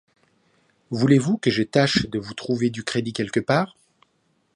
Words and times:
Voulez-vous 0.89 1.37
que 1.37 1.51
je 1.51 1.61
tâche 1.61 2.07
de 2.09 2.17
vous 2.17 2.33
trouver 2.33 2.71
du 2.71 2.83
crédit 2.83 3.13
quelque 3.13 3.39
part? 3.39 3.77